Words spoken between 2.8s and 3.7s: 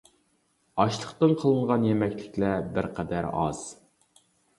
قەدەر ئاز.